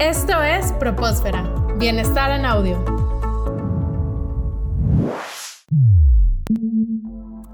Esto 0.00 0.42
es 0.42 0.72
Propósfera, 0.72 1.42
Bienestar 1.76 2.30
en 2.30 2.46
Audio. 2.46 2.99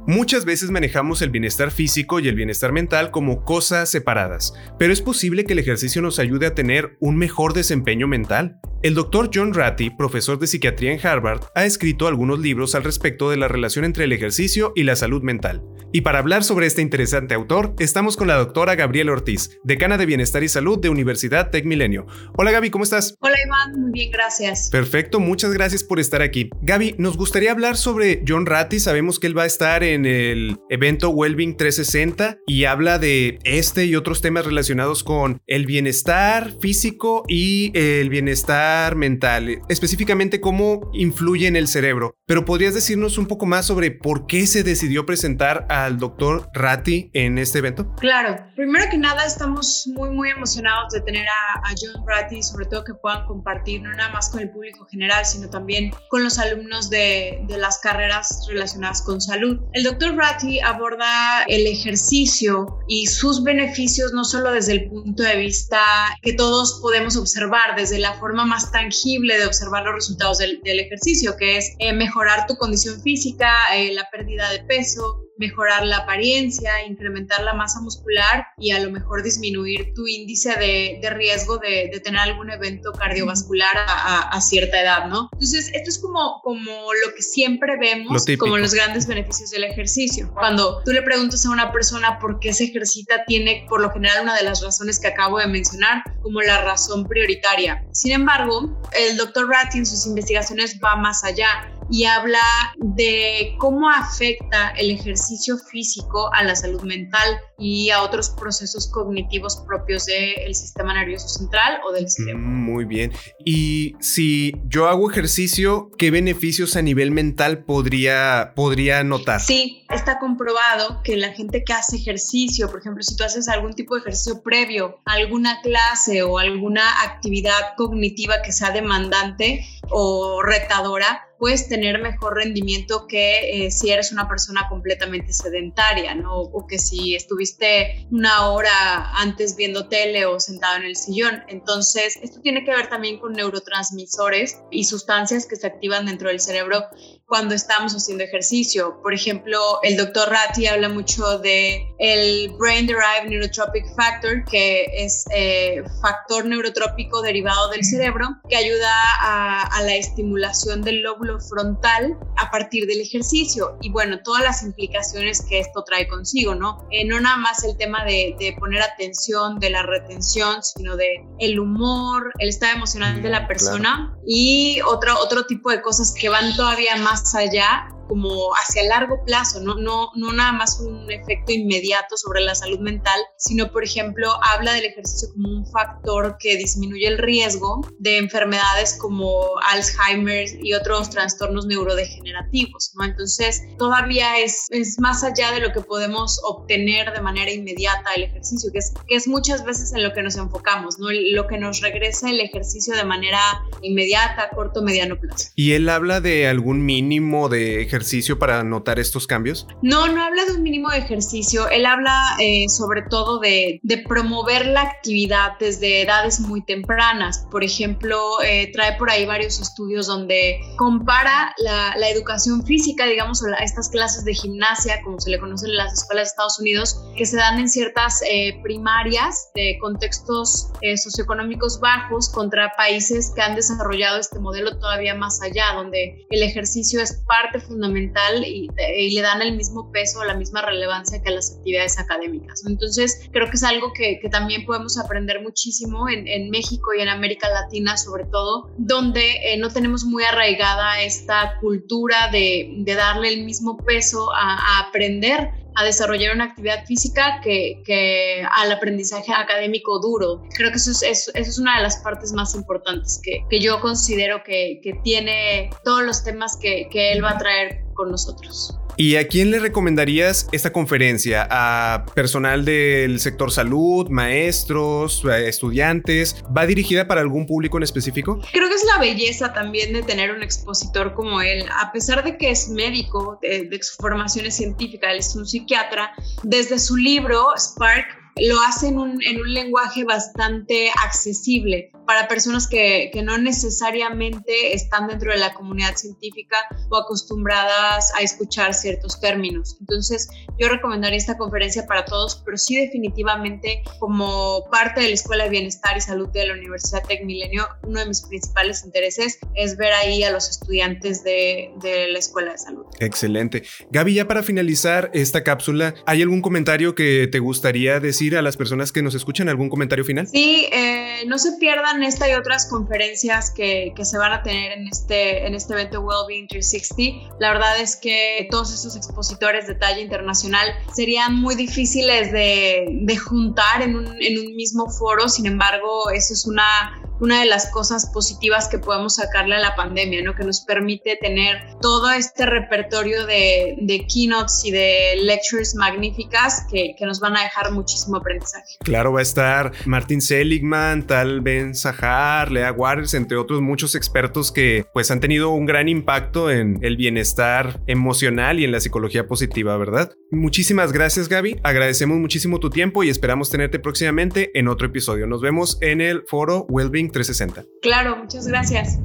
Muchas 0.08 0.44
veces 0.44 0.70
manejamos 0.70 1.20
el 1.20 1.30
bienestar 1.30 1.72
físico 1.72 2.20
y 2.20 2.28
el 2.28 2.36
bienestar 2.36 2.70
mental 2.70 3.10
como 3.10 3.42
cosas 3.42 3.90
separadas, 3.90 4.54
pero 4.78 4.92
es 4.92 5.02
posible 5.02 5.42
que 5.42 5.54
el 5.54 5.58
ejercicio 5.58 6.00
nos 6.00 6.20
ayude 6.20 6.46
a 6.46 6.54
tener 6.54 6.96
un 7.00 7.16
mejor 7.16 7.54
desempeño 7.54 8.06
mental. 8.06 8.60
El 8.82 8.94
doctor 8.94 9.30
John 9.34 9.52
Ratty, 9.52 9.90
profesor 9.90 10.38
de 10.38 10.46
psiquiatría 10.46 10.92
en 10.92 11.04
Harvard, 11.04 11.40
ha 11.56 11.64
escrito 11.64 12.06
algunos 12.06 12.38
libros 12.38 12.76
al 12.76 12.84
respecto 12.84 13.30
de 13.30 13.36
la 13.36 13.48
relación 13.48 13.84
entre 13.84 14.04
el 14.04 14.12
ejercicio 14.12 14.72
y 14.76 14.84
la 14.84 14.94
salud 14.94 15.22
mental. 15.22 15.64
Y 15.92 16.02
para 16.02 16.18
hablar 16.18 16.44
sobre 16.44 16.66
este 16.66 16.82
interesante 16.82 17.34
autor, 17.34 17.74
estamos 17.78 18.16
con 18.16 18.28
la 18.28 18.36
doctora 18.36 18.76
Gabriela 18.76 19.12
Ortiz, 19.12 19.58
decana 19.64 19.96
de 19.96 20.06
Bienestar 20.06 20.44
y 20.44 20.48
Salud 20.48 20.78
de 20.78 20.90
Universidad 20.90 21.50
Tech 21.50 21.64
Milenio. 21.64 22.06
Hola 22.36 22.52
Gaby, 22.52 22.70
¿cómo 22.70 22.84
estás? 22.84 23.16
Hola 23.20 23.36
Iván, 23.44 23.80
muy 23.80 23.92
bien, 23.92 24.10
gracias. 24.12 24.68
Perfecto, 24.70 25.20
muchas 25.20 25.52
gracias 25.52 25.82
por 25.82 25.98
estar 25.98 26.22
aquí. 26.22 26.50
Gaby, 26.60 26.96
nos 26.98 27.16
gustaría 27.16 27.50
hablar 27.50 27.76
sobre 27.76 28.22
John 28.28 28.46
Ratty, 28.46 28.78
sabemos 28.78 29.18
que 29.18 29.26
él 29.26 29.36
va 29.36 29.44
a 29.44 29.46
estar 29.46 29.82
en 29.82 29.95
el 30.04 30.58
evento 30.68 31.08
Wellbeing 31.08 31.56
360 31.56 32.38
y 32.46 32.64
habla 32.64 32.98
de 32.98 33.38
este 33.44 33.86
y 33.86 33.96
otros 33.96 34.20
temas 34.20 34.44
relacionados 34.44 35.02
con 35.02 35.40
el 35.46 35.64
bienestar 35.64 36.52
físico 36.60 37.24
y 37.28 37.70
el 37.78 38.10
bienestar 38.10 38.96
mental, 38.96 39.60
específicamente 39.68 40.40
cómo 40.40 40.90
influye 40.92 41.46
en 41.46 41.56
el 41.56 41.68
cerebro. 41.68 42.16
Pero 42.26 42.44
podrías 42.44 42.74
decirnos 42.74 43.16
un 43.16 43.26
poco 43.26 43.46
más 43.46 43.64
sobre 43.64 43.92
por 43.92 44.26
qué 44.26 44.46
se 44.46 44.62
decidió 44.62 45.06
presentar 45.06 45.64
a 45.70 45.86
al 45.86 45.98
doctor 45.98 46.50
Ratti 46.52 47.10
en 47.14 47.38
este 47.38 47.58
evento? 47.58 47.94
Claro, 47.96 48.36
primero 48.54 48.86
que 48.90 48.98
nada 48.98 49.24
estamos 49.24 49.88
muy 49.94 50.10
muy 50.10 50.30
emocionados 50.30 50.92
de 50.92 51.00
tener 51.00 51.26
a, 51.26 51.62
John 51.80 52.04
Ratti, 52.06 52.42
sobre 52.42 52.66
todo 52.66 52.84
que 52.84 52.94
puedan 52.94 53.26
compartir 53.26 53.82
no 53.82 53.92
nada 53.94 54.10
más 54.10 54.30
con 54.30 54.40
el 54.40 54.50
público 54.50 54.86
general, 54.86 55.24
sino 55.26 55.48
también 55.50 55.92
con 56.08 56.24
los 56.24 56.38
alumnos 56.38 56.90
de, 56.90 57.44
de 57.46 57.58
las 57.58 57.78
carreras 57.78 58.46
relacionadas 58.48 59.02
con 59.02 59.20
salud. 59.20 59.60
El 59.72 59.85
doctor 59.86 60.16
Ratti 60.16 60.60
aborda 60.60 61.44
el 61.46 61.66
ejercicio 61.66 62.78
y 62.88 63.06
sus 63.06 63.42
beneficios 63.42 64.12
no 64.12 64.24
solo 64.24 64.52
desde 64.52 64.72
el 64.72 64.88
punto 64.88 65.22
de 65.22 65.36
vista 65.36 65.78
que 66.22 66.32
todos 66.32 66.80
podemos 66.82 67.16
observar, 67.16 67.76
desde 67.76 67.98
la 67.98 68.14
forma 68.14 68.44
más 68.44 68.72
tangible 68.72 69.38
de 69.38 69.46
observar 69.46 69.84
los 69.84 69.94
resultados 69.94 70.38
del, 70.38 70.60
del 70.62 70.80
ejercicio, 70.80 71.36
que 71.36 71.58
es 71.58 71.72
eh, 71.78 71.92
mejorar 71.92 72.46
tu 72.46 72.56
condición 72.56 73.00
física, 73.02 73.52
eh, 73.74 73.92
la 73.92 74.08
pérdida 74.10 74.50
de 74.50 74.60
peso, 74.64 75.25
mejorar 75.38 75.84
la 75.84 75.98
apariencia, 75.98 76.84
incrementar 76.84 77.42
la 77.42 77.54
masa 77.54 77.80
muscular 77.80 78.46
y 78.58 78.70
a 78.70 78.80
lo 78.80 78.90
mejor 78.90 79.22
disminuir 79.22 79.92
tu 79.94 80.06
índice 80.06 80.50
de, 80.58 80.98
de 81.00 81.10
riesgo 81.10 81.58
de, 81.58 81.90
de, 81.92 82.00
tener 82.00 82.20
algún 82.20 82.50
evento 82.50 82.92
cardiovascular 82.92 83.76
a, 83.76 84.28
a, 84.30 84.40
cierta 84.40 84.80
edad, 84.80 85.06
¿no? 85.06 85.28
Entonces, 85.32 85.70
esto 85.74 85.90
es 85.90 85.98
como, 85.98 86.40
como 86.42 86.70
lo 86.70 87.14
que 87.14 87.22
siempre 87.22 87.76
vemos 87.78 88.24
como 88.38 88.58
los 88.58 88.74
grandes 88.74 89.06
beneficios 89.06 89.50
del 89.50 89.64
ejercicio. 89.64 90.30
Cuando 90.32 90.82
tú 90.84 90.92
le 90.92 91.02
preguntas 91.02 91.44
a 91.46 91.50
una 91.50 91.72
persona 91.72 92.18
por 92.18 92.38
qué 92.38 92.52
se 92.52 92.64
ejercita, 92.64 93.24
tiene 93.26 93.66
por 93.68 93.80
lo 93.80 93.90
general 93.90 94.22
una 94.22 94.36
de 94.36 94.44
las 94.44 94.62
razones 94.62 94.98
que 94.98 95.08
acabo 95.08 95.38
de 95.38 95.46
mencionar 95.46 96.02
como 96.22 96.40
la 96.42 96.62
razón 96.62 97.06
prioritaria. 97.06 97.84
Sin 97.92 98.12
embargo, 98.12 98.80
el 98.92 99.16
doctor 99.16 99.48
Ratti 99.48 99.78
en 99.78 99.86
sus 99.86 100.06
investigaciones 100.06 100.78
va 100.82 100.96
más 100.96 101.24
allá 101.24 101.48
y 101.90 102.04
habla 102.04 102.38
de 102.76 103.54
cómo 103.58 103.88
afecta 103.88 104.70
el 104.70 104.90
ejercicio 104.90 105.56
físico 105.58 106.30
a 106.32 106.44
la 106.44 106.56
salud 106.56 106.82
mental 106.82 107.40
y 107.58 107.90
a 107.90 108.02
otros 108.02 108.30
procesos 108.30 108.88
cognitivos 108.90 109.62
propios 109.66 110.06
del 110.06 110.54
sistema 110.54 110.94
nervioso 110.94 111.28
central 111.28 111.80
o 111.88 111.92
del 111.92 112.08
cerebro. 112.08 112.42
Mm, 112.42 112.64
muy 112.64 112.84
bien. 112.84 113.12
Y 113.44 113.94
si 114.00 114.54
yo 114.66 114.88
hago 114.88 115.10
ejercicio, 115.10 115.90
¿qué 115.98 116.10
beneficios 116.10 116.76
a 116.76 116.82
nivel 116.82 117.10
mental 117.10 117.64
podría, 117.64 118.52
podría 118.54 119.04
notar? 119.04 119.40
Sí, 119.40 119.84
está 119.90 120.18
comprobado 120.18 121.02
que 121.02 121.16
la 121.16 121.32
gente 121.32 121.62
que 121.64 121.72
hace 121.72 121.96
ejercicio, 121.96 122.70
por 122.70 122.80
ejemplo, 122.80 123.02
si 123.02 123.16
tú 123.16 123.24
haces 123.24 123.48
algún 123.48 123.72
tipo 123.72 123.94
de 123.94 124.00
ejercicio 124.00 124.42
previo 124.42 124.96
alguna 125.04 125.60
clase 125.62 126.22
o 126.22 126.38
alguna 126.38 127.02
actividad 127.02 127.74
cognitiva 127.76 128.42
que 128.42 128.52
sea 128.52 128.70
demandante 128.70 129.66
o 129.90 130.42
retadora, 130.42 131.25
puedes 131.38 131.68
tener 131.68 132.00
mejor 132.00 132.36
rendimiento 132.36 133.06
que 133.06 133.66
eh, 133.66 133.70
si 133.70 133.90
eres 133.90 134.12
una 134.12 134.28
persona 134.28 134.66
completamente 134.68 135.32
sedentaria, 135.32 136.14
¿no? 136.14 136.34
O 136.34 136.66
que 136.66 136.78
si 136.78 137.14
estuviste 137.14 138.06
una 138.10 138.50
hora 138.50 139.12
antes 139.16 139.56
viendo 139.56 139.88
tele 139.88 140.26
o 140.26 140.40
sentado 140.40 140.76
en 140.76 140.84
el 140.84 140.96
sillón. 140.96 141.42
Entonces, 141.48 142.18
esto 142.22 142.40
tiene 142.40 142.64
que 142.64 142.70
ver 142.70 142.88
también 142.88 143.18
con 143.18 143.32
neurotransmisores 143.32 144.60
y 144.70 144.84
sustancias 144.84 145.46
que 145.46 145.56
se 145.56 145.66
activan 145.66 146.06
dentro 146.06 146.28
del 146.28 146.40
cerebro 146.40 146.84
cuando 147.26 147.54
estamos 147.54 147.92
haciendo 147.94 148.24
ejercicio. 148.24 149.00
Por 149.02 149.12
ejemplo, 149.12 149.80
el 149.82 149.96
doctor 149.96 150.30
Ratti 150.30 150.66
habla 150.66 150.88
mucho 150.88 151.38
de 151.38 151.84
el 151.98 152.50
Brain 152.58 152.86
Derived 152.86 153.28
Neurotropic 153.28 153.84
Factor, 153.96 154.44
que 154.44 154.86
es 154.92 155.24
eh, 155.34 155.82
factor 156.00 156.46
neurotrópico 156.46 157.20
derivado 157.22 157.70
del 157.70 157.84
cerebro, 157.84 158.28
que 158.48 158.56
ayuda 158.56 158.92
a, 159.20 159.62
a 159.62 159.82
la 159.82 159.96
estimulación 159.96 160.82
del 160.82 161.02
lóbulo 161.02 161.25
frontal 161.40 162.16
a 162.36 162.50
partir 162.50 162.86
del 162.86 163.00
ejercicio 163.00 163.76
y 163.80 163.90
bueno, 163.90 164.20
todas 164.22 164.42
las 164.42 164.62
implicaciones 164.62 165.42
que 165.42 165.60
esto 165.60 165.84
trae 165.84 166.08
consigo, 166.08 166.54
¿no? 166.54 166.86
Eh, 166.90 167.04
no 167.04 167.20
nada 167.20 167.36
más 167.36 167.64
el 167.64 167.76
tema 167.76 168.04
de, 168.04 168.36
de, 168.38 168.54
poner 168.58 168.82
atención, 168.82 169.58
de 169.58 169.70
la 169.70 169.82
retención, 169.82 170.62
sino 170.62 170.96
de 170.96 171.24
el 171.38 171.58
humor, 171.58 172.32
el 172.38 172.48
estado 172.48 172.76
emocional 172.76 173.22
de 173.22 173.28
la 173.28 173.42
mm, 173.42 173.46
persona 173.48 174.16
y 174.26 174.80
otro, 174.82 175.18
otro 175.20 175.46
tipo 175.46 175.70
de 175.70 175.82
cosas 175.82 176.14
que 176.18 176.28
van 176.28 176.54
todavía 176.56 176.96
más 176.96 177.34
allá 177.34 177.88
como 178.06 178.54
hacia 178.54 178.84
largo 178.84 179.24
plazo, 179.24 179.60
¿no? 179.60 179.74
No, 179.76 180.10
no 180.14 180.32
nada 180.32 180.52
más 180.52 180.80
un 180.80 181.10
efecto 181.10 181.52
inmediato 181.52 182.16
sobre 182.16 182.40
la 182.40 182.54
salud 182.54 182.78
mental, 182.80 183.20
sino, 183.36 183.70
por 183.70 183.84
ejemplo, 183.84 184.32
habla 184.42 184.72
del 184.72 184.84
ejercicio 184.84 185.28
como 185.32 185.48
un 185.48 185.66
factor 185.66 186.36
que 186.38 186.56
disminuye 186.56 187.06
el 187.06 187.18
riesgo 187.18 187.80
de 187.98 188.18
enfermedades 188.18 188.96
como 188.98 189.58
Alzheimer 189.70 190.48
y 190.62 190.74
otros 190.74 191.10
trastornos 191.10 191.66
neurodegenerativos, 191.66 192.92
¿no? 192.94 193.04
Entonces, 193.04 193.62
todavía 193.78 194.38
es, 194.38 194.66
es 194.70 194.98
más 195.00 195.24
allá 195.24 195.52
de 195.52 195.60
lo 195.60 195.72
que 195.72 195.80
podemos 195.80 196.40
obtener 196.44 197.12
de 197.12 197.20
manera 197.20 197.50
inmediata 197.50 198.10
el 198.14 198.24
ejercicio, 198.24 198.70
que 198.72 198.78
es, 198.78 198.92
que 199.06 199.16
es 199.16 199.28
muchas 199.28 199.64
veces 199.64 199.92
en 199.92 200.02
lo 200.02 200.12
que 200.12 200.22
nos 200.22 200.36
enfocamos, 200.36 200.98
¿no? 200.98 201.08
Lo 201.10 201.46
que 201.46 201.58
nos 201.58 201.80
regresa 201.80 202.30
el 202.30 202.40
ejercicio 202.40 202.94
de 202.94 203.04
manera 203.04 203.40
inmediata, 203.82 204.50
corto, 204.54 204.82
mediano 204.82 205.18
plazo. 205.18 205.50
¿Y 205.54 205.72
él 205.72 205.88
habla 205.88 206.20
de 206.20 206.48
algún 206.48 206.84
mínimo 206.84 207.48
de 207.48 207.82
ejercicio? 207.82 207.95
Ejercicio 207.96 208.38
para 208.38 208.62
notar 208.62 208.98
estos 208.98 209.26
cambios? 209.26 209.66
No, 209.82 210.06
no 210.08 210.22
habla 210.22 210.44
de 210.44 210.52
un 210.52 210.62
mínimo 210.62 210.90
de 210.90 210.98
ejercicio. 210.98 211.68
Él 211.70 211.86
habla 211.86 212.36
eh, 212.38 212.66
sobre 212.68 213.02
todo 213.02 213.38
de, 213.38 213.80
de, 213.82 213.98
promover 213.98 214.66
la 214.66 214.82
actividad 214.82 215.52
desde 215.58 216.02
edades 216.02 216.40
muy 216.40 216.62
tempranas. 216.62 217.46
Por 217.50 217.64
ejemplo, 217.64 218.20
eh, 218.44 218.70
trae 218.72 218.96
por 218.98 219.10
ahí 219.10 219.24
varios 219.24 219.60
estudios 219.60 220.06
donde 220.06 220.60
compara 220.76 221.54
la, 221.56 221.94
la 221.96 222.10
educación 222.10 222.64
física, 222.64 223.06
digamos, 223.06 223.40
la, 223.42 223.56
estas 223.58 223.88
clases 223.88 224.24
de 224.24 224.34
gimnasia, 224.34 225.00
como 225.02 225.18
se 225.18 225.30
le 225.30 225.40
conocen 225.40 225.70
en 225.70 225.76
las 225.76 225.94
escuelas 225.94 226.26
de 226.26 226.30
Estados 226.30 226.58
Unidos, 226.60 227.02
que 227.16 227.24
se 227.24 227.36
dan 227.36 227.58
en 227.58 227.68
ciertas 227.68 228.22
eh, 228.30 228.60
primarias 228.62 229.50
de 229.54 229.78
contextos 229.80 230.70
socioeconómicos 231.02 231.80
bajos 231.80 232.28
contra 232.28 232.72
países 232.76 233.32
que 233.34 233.40
han 233.40 233.54
desarrollado 233.56 234.18
este 234.18 234.38
modelo 234.38 234.78
todavía 234.78 235.14
más 235.14 235.40
allá, 235.42 235.72
donde 235.74 236.26
el 236.28 236.42
ejercicio 236.42 237.00
es 237.00 237.24
parte 237.26 237.60
fundamental 237.60 237.85
fundamental 237.86 238.44
y, 238.44 238.68
le 239.14 239.22
dan 239.22 239.42
el 239.42 239.56
mismo 239.56 239.90
peso, 239.92 240.24
la 240.24 240.34
misma 240.34 240.62
relevancia 240.62 241.22
que 241.22 241.30
a 241.30 241.32
las 241.32 241.56
actividades 241.56 241.98
académicas. 241.98 242.64
Entonces, 242.66 243.28
creo 243.32 243.46
que 243.46 243.56
es 243.56 243.62
algo 243.62 243.92
que, 243.92 244.20
también 244.30 244.66
podemos 244.66 244.98
aprender 244.98 245.40
muchísimo 245.40 246.08
en, 246.08 246.50
México 246.50 246.92
y 246.96 247.00
en 247.00 247.08
América 247.08 247.48
Latina, 247.48 247.96
sobre 247.96 248.24
todo, 248.24 248.70
donde 248.76 249.52
eh, 249.52 249.56
no 249.58 249.70
tenemos 249.70 250.04
muy 250.04 250.24
arraigada 250.24 251.00
esta 251.02 251.58
cultura 251.60 252.28
de, 252.30 252.84
darle 252.96 253.32
el 253.32 253.44
mismo 253.44 253.76
peso 253.76 254.32
a, 254.34 254.86
aprender 254.88 255.50
a 255.76 255.84
desarrollar 255.84 256.34
una 256.34 256.44
actividad 256.44 256.84
física 256.86 257.40
que, 257.42 257.82
que, 257.84 258.44
al 258.50 258.72
aprendizaje 258.72 259.32
académico 259.32 260.00
duro. 260.00 260.42
Creo 260.56 260.70
que 260.70 260.76
eso 260.76 260.90
es, 260.90 261.02
eso, 261.02 261.30
es 261.34 261.58
una 261.58 261.76
de 261.76 261.82
las 261.82 261.98
partes 261.98 262.32
más 262.32 262.54
importantes 262.54 263.20
que, 263.22 263.44
que 263.48 263.60
yo 263.60 263.80
considero 263.80 264.42
que, 264.42 264.80
que, 264.82 264.94
tiene 265.04 265.70
todos 265.84 266.02
los 266.02 266.24
temas 266.24 266.56
que, 266.56 266.88
que 266.90 267.12
él 267.12 267.22
va 267.22 267.32
a 267.32 267.38
traer 267.38 267.85
con 267.96 268.12
nosotros. 268.12 268.78
¿Y 268.96 269.16
a 269.16 269.26
quién 269.28 269.50
le 269.50 269.58
recomendarías 269.58 270.48
esta 270.52 270.72
conferencia? 270.72 271.46
¿A 271.50 272.06
personal 272.14 272.64
del 272.64 273.20
sector 273.20 273.50
salud, 273.50 274.08
maestros, 274.08 275.24
estudiantes? 275.24 276.44
¿Va 276.56 276.66
dirigida 276.66 277.06
para 277.08 277.20
algún 277.20 277.46
público 277.46 277.76
en 277.76 277.82
específico? 277.82 278.40
Creo 278.52 278.68
que 278.68 278.74
es 278.74 278.84
la 278.84 278.98
belleza 278.98 279.52
también 279.52 279.92
de 279.92 280.02
tener 280.02 280.30
un 280.30 280.42
expositor 280.42 281.14
como 281.14 281.40
él. 281.40 281.64
A 281.78 281.92
pesar 281.92 282.24
de 282.24 282.38
que 282.38 282.50
es 282.50 282.68
médico, 282.68 283.38
de, 283.42 283.64
de 283.64 283.82
su 283.82 283.96
formación 283.96 284.46
es 284.46 284.56
científica, 284.56 285.10
él 285.10 285.18
es 285.18 285.34
un 285.34 285.46
psiquiatra, 285.46 286.12
desde 286.42 286.78
su 286.78 286.96
libro 286.96 287.48
Spark 287.56 288.06
lo 288.36 288.60
hace 288.60 288.88
en 288.88 288.98
un, 288.98 289.22
en 289.22 289.40
un 289.40 289.52
lenguaje 289.52 290.04
bastante 290.04 290.90
accesible 291.04 291.90
para 292.06 292.28
personas 292.28 292.66
que, 292.66 293.10
que 293.12 293.22
no 293.22 293.38
necesariamente 293.38 294.74
están 294.74 295.08
dentro 295.08 295.32
de 295.32 295.38
la 295.38 295.54
comunidad 295.54 295.96
científica 295.96 296.56
o 296.90 296.96
acostumbradas 296.96 298.12
a 298.14 298.22
escuchar 298.22 298.74
ciertos 298.74 299.20
términos. 299.20 299.76
Entonces, 299.80 300.28
yo 300.58 300.68
recomendaría 300.68 301.18
esta 301.18 301.36
conferencia 301.36 301.86
para 301.86 302.04
todos, 302.04 302.42
pero 302.44 302.56
sí 302.56 302.76
definitivamente 302.76 303.82
como 303.98 304.64
parte 304.70 305.00
de 305.02 305.08
la 305.08 305.14
Escuela 305.14 305.44
de 305.44 305.50
Bienestar 305.50 305.96
y 305.96 306.00
Salud 306.00 306.28
de 306.28 306.46
la 306.46 306.54
Universidad 306.54 307.02
Tec 307.06 307.24
Milenio, 307.24 307.66
uno 307.82 308.00
de 308.00 308.06
mis 308.06 308.22
principales 308.22 308.84
intereses 308.84 309.38
es 309.54 309.76
ver 309.76 309.92
ahí 309.92 310.22
a 310.22 310.30
los 310.30 310.48
estudiantes 310.48 311.24
de, 311.24 311.70
de 311.82 312.08
la 312.08 312.18
Escuela 312.18 312.52
de 312.52 312.58
Salud. 312.58 312.86
Excelente. 313.00 313.64
Gaby, 313.90 314.14
ya 314.14 314.28
para 314.28 314.42
finalizar 314.42 315.10
esta 315.12 315.42
cápsula, 315.42 315.94
¿hay 316.06 316.22
algún 316.22 316.42
comentario 316.42 316.94
que 316.94 317.28
te 317.30 317.38
gustaría 317.38 318.00
decir 318.00 318.36
a 318.36 318.42
las 318.42 318.56
personas 318.56 318.92
que 318.92 319.02
nos 319.02 319.14
escuchan? 319.14 319.48
¿Algún 319.48 319.68
comentario 319.68 320.04
final? 320.04 320.26
Sí, 320.26 320.68
eh, 320.72 321.24
no 321.26 321.38
se 321.38 321.52
pierdan 321.58 321.95
esta 322.02 322.28
y 322.28 322.34
otras 322.34 322.66
conferencias 322.66 323.50
que, 323.50 323.92
que, 323.94 324.04
se 324.04 324.18
van 324.18 324.32
a 324.32 324.42
tener 324.42 324.72
en 324.72 324.86
este, 324.88 325.46
en 325.46 325.54
este 325.54 325.74
evento 325.74 326.00
Wellbeing 326.00 326.48
360. 326.48 327.36
La 327.40 327.52
verdad 327.52 327.80
es 327.80 327.96
que 327.96 328.46
todos 328.50 328.72
esos 328.72 328.96
expositores 328.96 329.66
de 329.66 329.74
talla 329.74 330.00
internacional 330.00 330.68
serían 330.94 331.36
muy 331.36 331.54
difíciles 331.54 332.32
de, 332.32 332.86
de 333.02 333.16
juntar 333.16 333.82
en 333.82 333.96
un, 333.96 334.06
en 334.20 334.46
un 334.46 334.56
mismo 334.56 334.88
foro, 334.90 335.28
sin 335.28 335.46
embargo, 335.46 336.10
eso 336.10 336.34
es 336.34 336.46
una 336.46 337.05
una 337.20 337.40
de 337.40 337.46
las 337.46 337.70
cosas 337.70 338.10
positivas 338.12 338.68
que 338.68 338.78
podemos 338.78 339.16
sacarle 339.16 339.56
a 339.56 339.60
la 339.60 339.74
pandemia, 339.74 340.22
¿no? 340.22 340.34
Que 340.34 340.44
nos 340.44 340.60
permite 340.60 341.16
tener 341.20 341.56
todo 341.80 342.10
este 342.10 342.46
repertorio 342.46 343.26
de, 343.26 344.06
keynotes 344.12 344.64
y 344.64 344.70
de 344.70 345.16
lectures 345.22 345.74
magníficas 345.74 346.66
que, 346.70 346.94
que, 346.98 347.06
nos 347.06 347.20
van 347.20 347.36
a 347.36 347.42
dejar 347.42 347.72
muchísimo 347.72 348.16
aprendizaje. 348.16 348.76
Claro, 348.80 349.12
va 349.12 349.20
a 349.20 349.22
estar 349.22 349.72
Martin 349.84 350.20
Seligman, 350.20 351.06
Tal 351.06 351.40
Ben 351.40 351.74
Sahar, 351.74 352.50
Lea 352.50 352.72
Waters, 352.72 353.14
entre 353.14 353.36
otros 353.36 353.60
muchos 353.60 353.94
expertos 353.94 354.52
que 354.52 354.86
pues 354.92 355.10
han 355.10 355.20
tenido 355.20 355.50
un 355.50 355.66
gran 355.66 355.88
impacto 355.88 356.50
en 356.50 356.78
el 356.82 356.96
bienestar 356.96 357.80
emocional 357.86 358.60
y 358.60 358.64
en 358.64 358.72
la 358.72 358.80
psicología 358.80 359.26
positiva, 359.26 359.76
¿verdad? 359.76 360.12
Muchísimas 360.30 360.92
gracias 360.92 361.28
Gaby, 361.28 361.60
agradecemos 361.62 362.18
muchísimo 362.18 362.58
tu 362.58 362.70
tiempo 362.70 363.04
y 363.04 363.08
esperamos 363.08 363.50
tenerte 363.50 363.78
próximamente 363.78 364.50
en 364.58 364.68
otro 364.68 364.88
episodio. 364.88 365.26
Nos 365.26 365.40
vemos 365.40 365.78
en 365.80 366.00
el 366.00 366.24
foro 366.26 366.66
Wellbeing 366.68 367.05
360. 367.10 367.64
Claro, 367.82 368.16
muchas 368.16 368.46
gracias. 368.46 368.98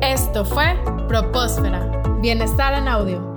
Esto 0.00 0.44
fue 0.44 0.76
Propósfera, 1.08 2.02
Bienestar 2.20 2.74
en 2.74 2.88
Audio. 2.88 3.33